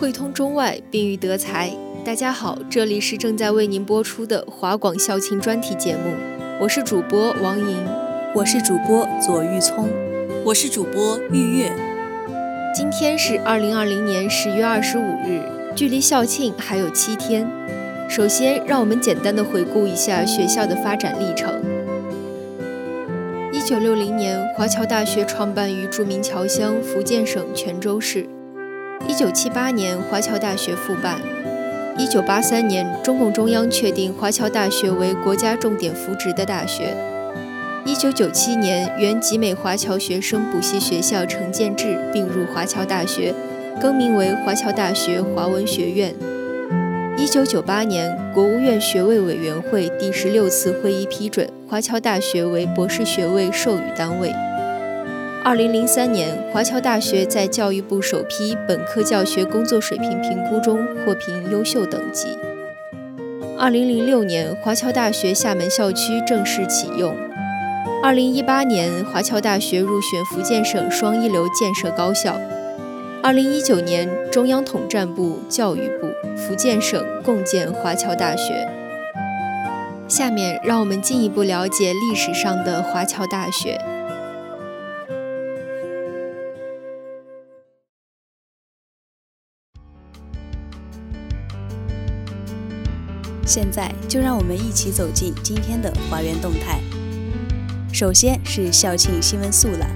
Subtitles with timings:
[0.00, 1.72] 汇通中外，并育德才。
[2.04, 6.12] 大家好，这里是正在为您播出的华广校庆专题节目，
[6.60, 7.84] 我是主播王莹，
[8.32, 9.88] 我是主播左玉聪，
[10.44, 11.72] 我是主播玉月。
[12.72, 15.42] 今天是二零二零年十月二十五日，
[15.74, 17.50] 距离校庆还有七天。
[18.08, 21.60] 首先，让我们简单的回顾一下学校的发展历程。
[23.52, 28.28] 一九六零年，华侨大学创办于著名侨乡福建省泉州市。
[29.06, 31.20] 一九七八年，华侨大学复办。
[31.96, 36.94] 一九八三年，中共中央确定华侨大学为国家重点扶植的大学。
[37.84, 43.34] 一九九七年，原集美华侨学生补习学校承建制并入华侨大学，
[43.80, 46.14] 更名为华侨大学华文学院。
[47.16, 54.32] 一九九八年，国务院学位委员会第十六次会议批准华侨大学为博士学位授予单位。
[55.44, 62.36] 二零零三年，华侨大学在教育部首批本科教学工作水平评估中获评优秀等级。
[63.58, 67.16] 二零零六年，华侨大学厦门校区正式启用。
[68.02, 72.38] 二零一八年，华侨大学入选福建省双一流建设高校。
[73.22, 78.68] 二零一九年，中央统战部、教育部、福建省共建华侨大学。
[80.06, 83.80] 下面，让我们进一步了解历史上的华侨大学。
[93.60, 96.80] 现在就让我们一起走进今天的华园动态。
[97.92, 99.90] 首先是校庆新闻速览。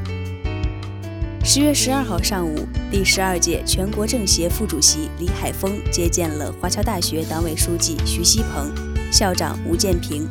[1.45, 8.69] 十月十二号上午，第十二届全国政协副主席李海峰接见了华侨大学党委书记徐锡鹏、
[9.13, 10.29] 校长吴建平。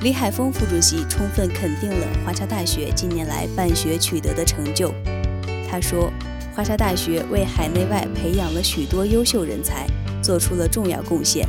[0.00, 4.92] 李海峰副主席充分肯定了华侨大学近年来办学取得的成就。
[5.70, 6.12] 他说
[6.56, 9.86] ：“华侨大学为海内外培养了许多优秀人才，
[10.20, 11.48] 做出了重要贡献。”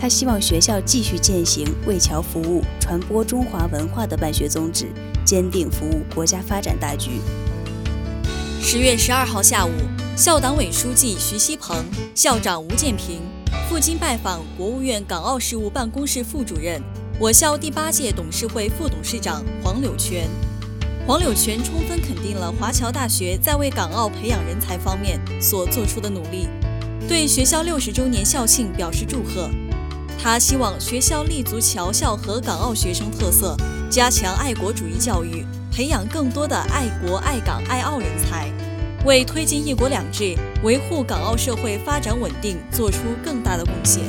[0.00, 4.86] 他希望学校继续践行为侨服务、传播中华文化的办学宗旨，
[5.24, 7.20] 坚定服务国家发展大局。
[8.60, 9.70] 十月十二号下午，
[10.16, 13.20] 校党委书记徐锡鹏、校长吴建平
[13.68, 16.82] 赴京拜访国务院港澳事务办公室副主任、
[17.18, 20.28] 我校第八届董事会副董事长黄柳泉。
[21.06, 26.48] 黄柳泉充分肯定了华侨大学在为港澳培养人才方面所做出的努力，
[27.08, 29.48] 对学校六十周年校庆表示祝贺。
[30.18, 33.56] 他希望学校立足侨校和港澳学生特色，
[33.88, 38.50] 加强爱国主义教育，培养更多的爱国爱港爱澳人才，
[39.04, 40.34] 为推进一国两制、
[40.64, 44.02] 维护港澳社会发展稳定做出更大的贡献。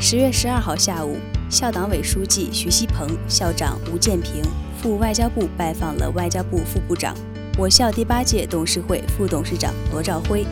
[0.00, 1.18] 十月十二号下午，
[1.50, 4.42] 校党委书记徐锡鹏、校长吴建平
[4.80, 7.14] 赴外交部拜访了外交部副部长、
[7.58, 10.46] 我校第八届董事会副董事长罗兆辉。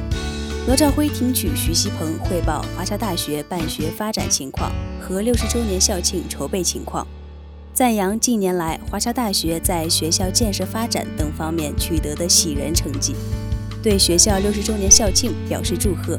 [0.66, 7.06] 罗兆辉听取徐锡鹏汇报华侨大学办学发展情况和六十周年校庆筹备情况，
[7.72, 13.14] 赞扬近年来华侨大学在学校建设发展等方面取得的喜人成绩，
[13.80, 16.18] 对学校六十周年校庆表示祝贺，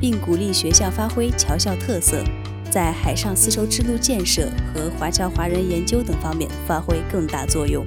[0.00, 2.22] 并鼓励学校发挥侨校特色，
[2.70, 7.84] 在海上丝绸之路建设和华侨华人研究等方面发挥更大作用。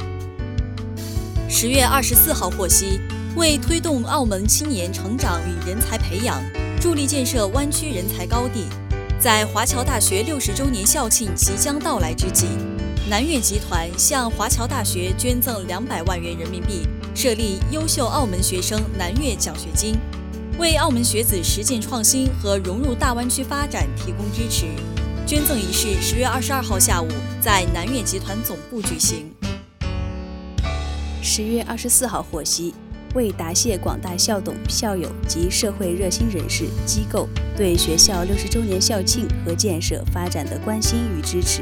[1.47, 2.99] 十月二十四号获悉。
[3.37, 6.41] 为推动澳门青年成长与人才培养，
[6.81, 8.65] 助力建设湾区人才高地，
[9.19, 12.47] 在华侨大学六十周年校庆即将到来之际，
[13.09, 19.95] 南粤集团向华侨大学捐赠两百万元人民币，设立优秀澳门学生南粤奖学金，
[20.59, 24.65] 为澳门学子实践创新和融入大湾区发展提供支持。
[25.25, 27.07] 捐赠仪式十月二十二号下午
[27.39, 29.31] 在南粤集团总部举行。
[31.23, 32.73] 十月二十四号获悉。
[33.13, 37.27] 为答谢广大校董、校友及社会热心人士、机构
[37.57, 41.61] 对学校六十周年校庆和建设发展的关心与支持，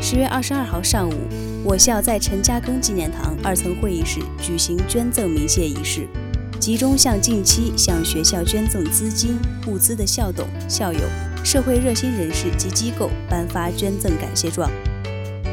[0.00, 1.14] 十月二十二号上午，
[1.64, 6.06] 我校在陈嘉庚纪念堂二层会议室举行捐赠鸣谢仪式，
[6.60, 11.00] 集中向近期向学校捐赠资金、物资的校董、校友、
[11.44, 14.70] 社会热心人士及机构颁发捐赠感谢状。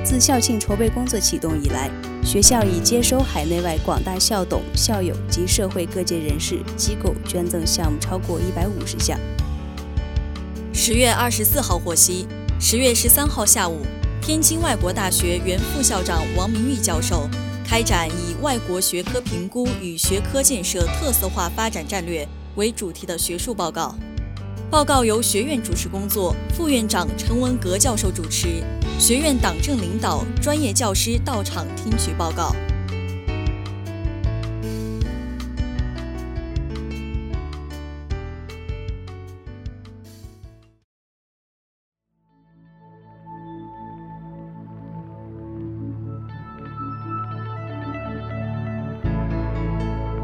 [0.03, 1.89] 自校庆筹备工作启动以来，
[2.23, 9.17] 学校已接收海内外广大校董、校友及社会各界人士、机构捐赠项目超过一百五十项。
[10.73, 12.27] 十月二十四号获悉，
[12.59, 13.79] 十月十三号下午，
[14.21, 17.29] 天津外国大学原副校长王明玉教授
[17.65, 23.95] 开展以“外国学科评估与学科建设特色化发展战略”为主题的学术报告。
[24.73, 28.63] 报告由学院主持工作副院长陈文革教授主持
[28.97, 32.55] 学院党政领导专业教师到场听取报告。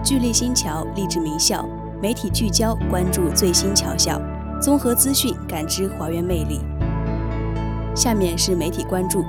[0.03, 1.63] 聚力新桥立志名校
[2.01, 4.19] 媒体聚焦关注最新桥校。
[4.61, 6.59] 综合资讯感知华园魅力。
[7.95, 9.23] 下面是媒体关注。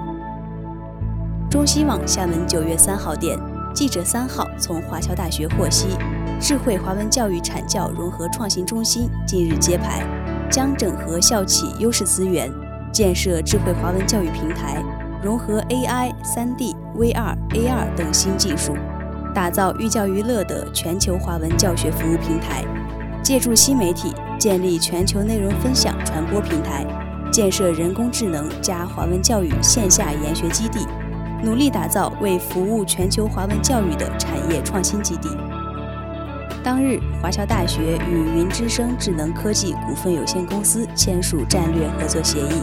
[1.49, 3.39] 中新网厦门九月三号电，
[3.73, 5.87] 记者三号从华侨大学获悉，
[6.41, 10.05] 智慧华文教育产教融合创新中心近日揭牌，
[10.51, 12.51] 将整合校企优势资源，
[12.93, 14.83] 建设智慧华文教育平台，
[15.23, 18.75] 融合 AI、3D、VR、AR 等新技术，
[19.33, 22.65] 打造寓教于乐的全球华文教学服务平台，
[23.31, 26.85] 借助新媒体建立全球内容分享传播平台，
[27.31, 30.85] 建设人工智能加华文教育线下研学基地。
[31.45, 35.29] 努力打造为服务全球华文教育的产业创新基地。
[36.65, 42.61] 当日，华侨大学与云之声智能科技股份有限公司签署战略合作协议。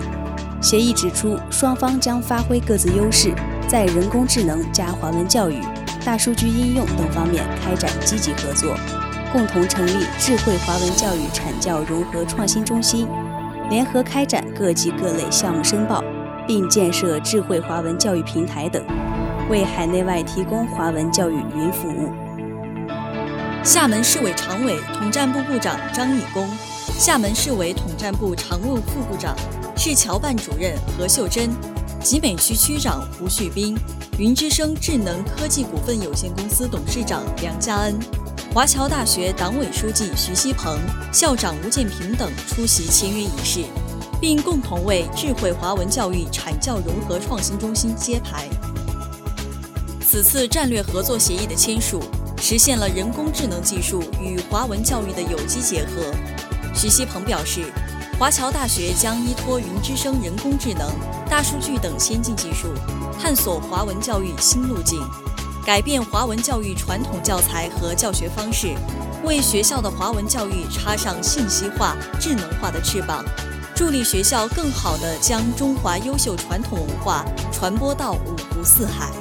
[0.62, 3.34] 协议指出，双方将发挥各自优势，
[3.70, 5.62] 在人工智能加华文教育、
[6.04, 8.76] 大数据应用等方面开展积极合作，
[9.32, 13.08] 共同成立智慧华文教育产教融合创新中心，
[13.70, 16.04] 联合开展各级各类项目申报。
[16.48, 18.82] 并建设智慧华文教育平台等，
[19.50, 22.10] 为海内外提供华文教育云服务。
[23.66, 26.48] 厦门市委常委、统战部部长张义功，
[26.98, 29.36] 厦门市委统战部常务副部长、
[29.76, 31.50] 市侨办主任何秀珍，
[32.00, 33.78] 集美区区长胡旭斌，
[34.18, 38.00] 云之声智能科技股份有限公司董事长梁家恩，
[38.58, 40.80] 华侨大学党委书记徐锡鹏、
[41.14, 43.64] 校长吴建平等出席签约仪式。
[44.20, 48.50] 并共同为智慧华文教育产教融合创新中心揭牌。
[50.02, 52.02] 此次战略合作协议的签署，
[52.42, 56.12] 实现了人工智能技术与华文教育的有机结合。
[56.74, 57.72] 徐锡鹏表示，
[58.18, 60.92] 华侨大学将依托云之声人工智能、
[61.30, 62.70] 大数据等先进技术，
[63.22, 65.00] 探索华文教育新路径，
[65.68, 68.74] 改变华文教育传统教材和教学方式，
[69.26, 73.22] 为学校的华文教育插上信息化、智能化的翅膀。
[73.76, 79.12] 助力学校更好地将中华优秀传统文化传播到五湖四海。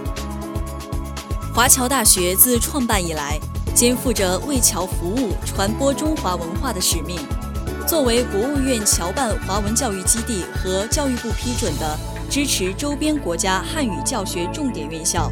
[1.53, 3.41] 华侨大学自创办以来，
[3.75, 7.19] 肩负着为侨服务、传播中华文化的使命。
[7.89, 11.99] 作为国务院侨办华文教育基地和教育部批准的
[12.31, 15.29] 支持周边国家汉语教学重点院校，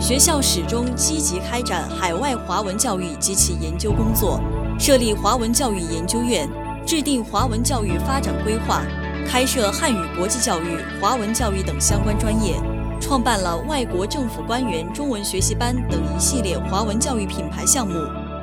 [0.00, 4.40] 学校始终积极开展海外华文教育及其研究工作，
[4.78, 6.48] 设立华文教育研究院。
[6.86, 8.82] 制定华文教育发展规划，
[9.26, 12.54] 开设汉语国际教育、华文教育等相关专业，
[12.98, 17.94] 创办了外国政府官员中文学习班等一系列华文教育品牌项目，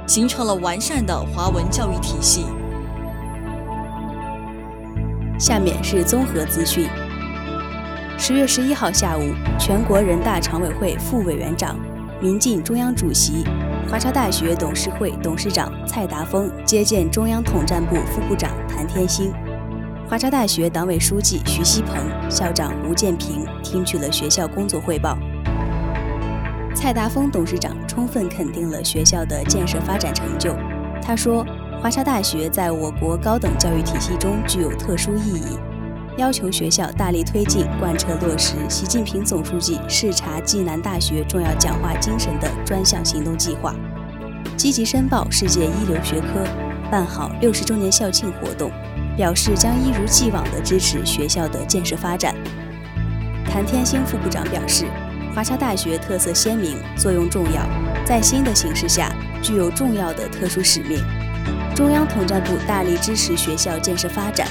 [0.05, 2.45] 形成了完善的华文教育体系。
[5.39, 6.87] 下面是综合资讯。
[8.17, 9.21] 十月十一号下午，
[9.59, 11.77] 全国人大常委会副委员长、
[12.21, 13.43] 民进中央主席。
[13.91, 19.33] 华侨大学董事会董事长蔡达峰接见中央统战部副部长谭天星，
[20.09, 21.95] 华侨大学党委书记徐锡鹏、
[22.31, 25.17] 校长吴建平听取了学校工作汇报。
[26.73, 30.55] 蔡达峰董事长充分肯定了学校的建设发展成就。
[31.01, 31.45] 他说
[31.83, 35.57] ：“华侨大学在我国高等教育体系中具有特殊意义，
[36.17, 43.75] 要求学校大力推进贯彻落实习近平总书记视察暨南大学重要讲话精神的专项行动计划。”
[44.55, 46.45] 积极申报世界一流学科，
[46.89, 48.71] 办好六十周年校庆活动，
[49.17, 52.33] 表示将一如既往地支持学校的建设发展。
[53.43, 54.85] 谭天星副部长表示，
[55.35, 57.61] 华侨大学特色鲜明，作用重要，
[58.05, 60.97] 在新的形势下具有重要的特殊使命。
[61.75, 64.47] 中央统战部大力支持学校建设发展，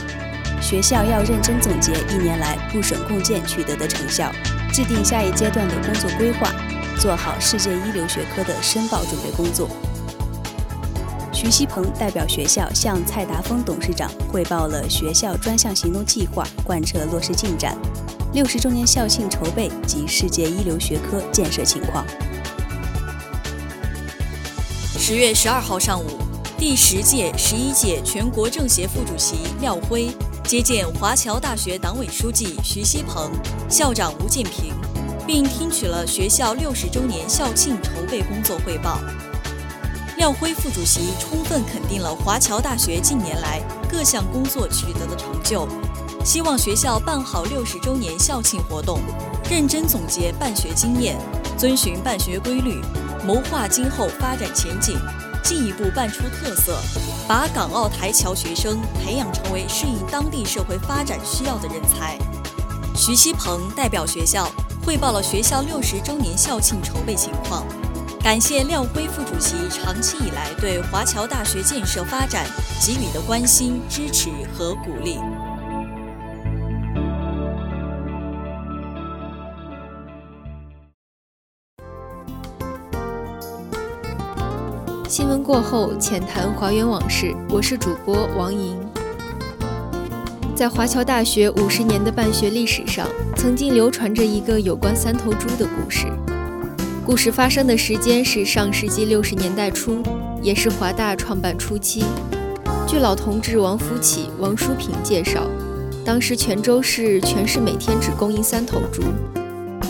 [0.64, 4.32] 学校要认真总结一年来部省共建取得的成效，
[4.72, 6.50] 制定下一阶段的工作规划，
[6.98, 9.68] 做好世界一流学科的申报准备工作。
[11.34, 17.76] 徐锡鹏代表学校向蔡达峰董事长汇报了学校专项行动计划贯彻落实进展、
[18.32, 22.06] 六十周年校庆筹备及世界一流学科建设情况。
[24.98, 26.06] 十月十二号上午，
[26.56, 30.08] 第十届、十一届全国政协副主席廖辉
[30.46, 33.32] 接见华侨大学党委书记徐锡鹏、
[33.66, 34.74] 校长吴建平，
[35.26, 39.00] 并听取了学校六十周年校庆筹备工作汇报。
[40.18, 43.58] 廖辉副主席充分肯定了华侨大学近年来
[43.90, 45.66] 各项工作取得的成就，
[46.22, 49.00] 希望学校办好六十周年校庆活动，
[49.50, 51.16] 认真总结办学经验，
[51.56, 52.82] 遵循办学规律，
[53.26, 54.94] 谋划今后发展前景，
[55.44, 56.78] 进一步办出特色，
[57.28, 62.18] 把港澳台侨学生培养成为适应当地社会发展需要的人才。
[62.96, 64.50] 徐锡鹏代表学校
[64.84, 67.62] 汇报了学校六十周年校庆筹备情况。
[68.22, 72.46] 感谢廖辉副主席长期以来对华侨大学建设发展
[72.80, 75.18] 给予的关心、支持和鼓励。
[85.44, 87.36] 过后，浅谈华园往事。
[87.50, 88.78] 我是主播王莹。
[90.56, 96.06] 在华侨大学五十年的办学历史上，曾经流传着一个有关三头猪的故事。
[97.04, 100.02] 故事发生的时间是上世纪六十年代初，
[100.40, 102.04] 也是华大创办初期。
[102.88, 105.42] 据老同志王福启、王淑平介绍，
[106.06, 109.02] 当时泉州市全市每天只供应三头猪，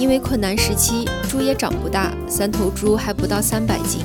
[0.01, 4.01] 因为困难时期猪也长不大，三头猪还不到三百斤。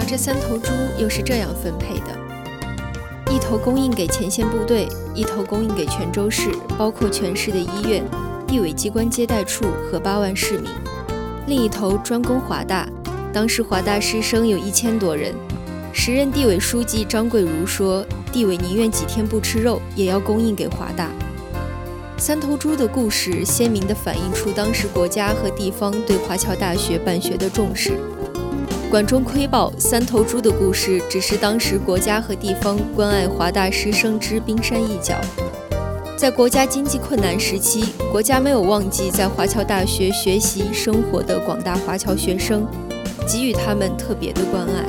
[0.00, 8.02] 而这三头猪又是这样分配的：一头供应给前线部队，一头供应给泉州市，包括全市的医院、
[8.46, 10.70] 地委机关接待处和八万市民。
[11.46, 12.88] 另一头专供华大，
[13.30, 15.34] 当时华大师生有一千多人。
[15.92, 18.02] 时任地委书记张桂如说
[18.32, 21.10] ：“地委宁愿几天不吃肉，也要供应给华大。”
[22.16, 27.92] 三头猪的故事鲜明地反映出当时国家和地方对华侨大学办学的重视。
[28.90, 35.14] 管中窥豹，三头猪的故事只是当时国家和地方关爱华大师生之冰山一角。
[36.16, 42.66] 在国家经济困难时期，国家没有忘记在华侨大学学习生活的广大华侨学生，
[43.28, 44.84] 给予他们特别的关爱。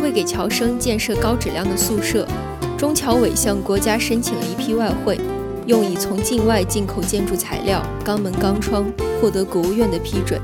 [0.00, 2.28] 为给侨生建设高质量的宿舍，
[2.76, 5.18] 中侨委向国家申请了一批外汇，
[5.64, 8.84] 用以从境外进口建筑材料、钢门钢窗，
[9.18, 10.38] 获得国务院的批准。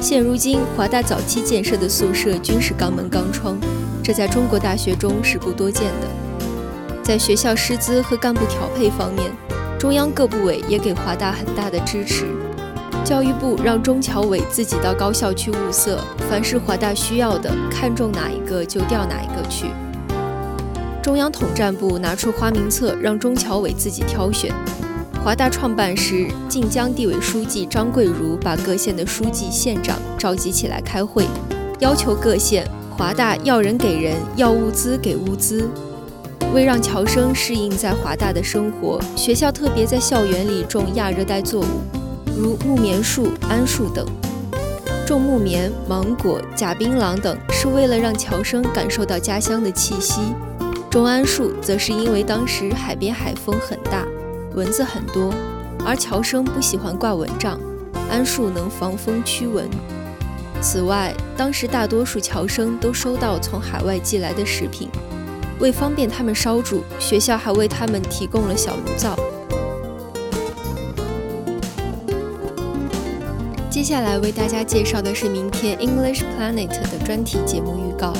[0.00, 3.58] 现如今，华大早期建设的宿舍均是钢门钢窗，
[4.02, 6.08] 这在中国大学中是不多见的。
[7.02, 9.30] 在学校师资和干部调配方面，
[9.76, 12.26] 中央各部委也给华大很大的支持。
[13.04, 15.98] 教育部让中侨委自己到高校去物色，
[16.30, 19.66] 凡是华大需要的，看中哪一个就调哪一个去。
[21.02, 24.54] 中央统战部拿出花名册，让中侨委自己挑选。
[25.24, 31.26] 华大创办时，晋江地委书记张桂如把各县的书记、县长召集起来开会，
[31.80, 35.68] 要求各县华大要人给人，要物资给物资。
[36.54, 41.82] 为让侨生适应在华大的生活，学校特别在校园里种亚热带作物，
[42.34, 44.06] 如木棉树、桉树等。
[45.04, 50.20] 种木棉、芒果、假槟榔等，是为了让侨生感受到家乡的气息；
[50.88, 54.06] 种桉树，则是因为当时海边海风很大，
[54.58, 55.32] 蚊子很多，
[55.86, 57.60] 而侨生不喜欢挂蚊帐，
[58.10, 59.70] 桉树能防风驱蚊。
[60.60, 64.88] 此外，当时大多数侨生都收到从海外寄来的食品。
[65.60, 69.16] 为方便他们烧煮，学校还为他们提供了小炉灶。
[73.70, 78.12] 接下来为大家介绍的是明天 English Planet 的专题节目预告。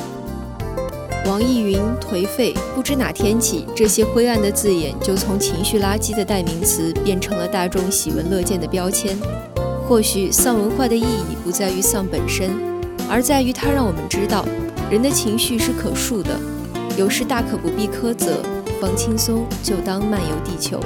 [1.26, 9.16] 网易云颓废，不知哪天起，这些灰暗的字眼就从情绪垃圾的代名词变成了大众喜闻乐见的标签。
[9.86, 12.50] 或许丧文化的意义不在于丧本身，
[13.10, 14.44] 而在于它让我们知道，
[14.90, 16.30] 人的情绪是可数的。
[16.96, 18.42] 有时大可不必苛责，
[18.80, 20.80] 放轻松，就当漫游地球。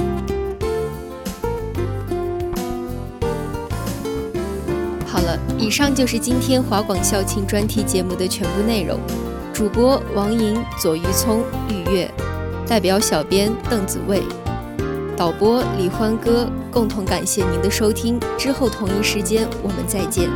[5.06, 8.98] 好了，以上就是今天华广校庆专题节目的全部内容。
[9.52, 12.10] 主播王莹、左玉聪、玉月，
[12.66, 14.22] 代表小编邓紫薇，
[15.14, 18.18] 导播李欢歌，共同感谢您的收听。
[18.38, 20.30] 之后同一时间我们再见。